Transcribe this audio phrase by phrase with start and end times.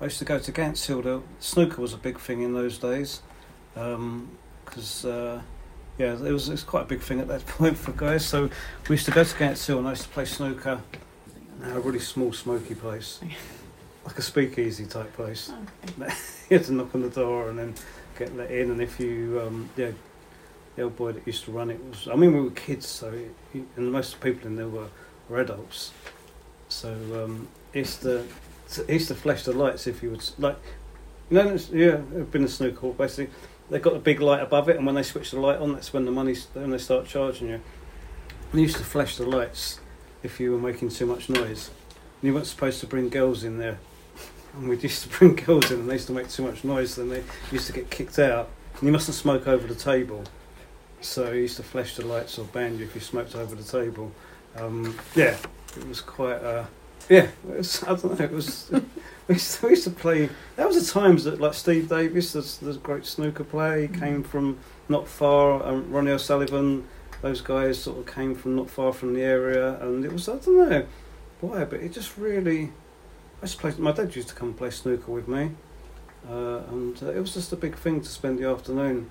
[0.00, 1.22] I used to go to Gants Hill.
[1.40, 3.20] Snooker was a big thing in those days,
[3.74, 5.42] because uh,
[5.98, 8.24] yeah, it was, it was quite a big thing at that point for guys.
[8.24, 8.48] So
[8.88, 10.80] we used to go to Gants Hill and I used to play snooker
[11.62, 13.20] at a really small, smoky place,
[14.06, 15.52] like a speakeasy type place.
[16.00, 16.14] Okay.
[16.48, 17.74] you had to knock on the door and then
[18.18, 18.70] get let in.
[18.70, 19.90] And if you, um, yeah,
[20.76, 22.08] the old boy that used to run it was.
[22.08, 23.12] I mean, we were kids, so
[23.52, 24.88] he, and most of the people in there were,
[25.28, 25.92] were adults.
[26.70, 28.24] So um, it's the
[28.78, 30.56] it's to flash the lights if you would like.
[31.30, 33.32] You know, yeah, I've been a snooker hall basically.
[33.70, 35.92] They've got a big light above it, and when they switch the light on, that's
[35.92, 37.60] when the money's when they start charging you.
[38.52, 39.78] They used to flash the lights
[40.22, 41.70] if you were making too much noise.
[42.20, 43.78] And you weren't supposed to bring girls in there.
[44.54, 46.96] And we used to bring girls in, and they used to make too much noise,
[46.96, 48.48] then they used to get kicked out.
[48.74, 50.24] And you mustn't smoke over the table.
[51.00, 53.62] So you used to flash the lights or ban you if you smoked over the
[53.62, 54.10] table.
[54.56, 55.36] Um, yeah,
[55.76, 56.42] it was quite.
[56.42, 56.66] Uh,
[57.08, 58.24] yeah, was, I don't know.
[58.24, 58.70] It was.
[59.28, 60.28] we, used to, we used to play.
[60.56, 64.22] That was the times that like Steve Davis, the, the great snooker player, he came
[64.22, 65.64] from not far.
[65.66, 66.86] Um, Ronnie O'Sullivan,
[67.22, 70.36] those guys sort of came from not far from the area, and it was I
[70.36, 70.86] don't know
[71.40, 72.72] why, but it just really.
[73.42, 73.78] I just played.
[73.78, 75.52] My dad used to come and play snooker with me,
[76.28, 79.10] uh, and uh, it was just a big thing to spend the afternoon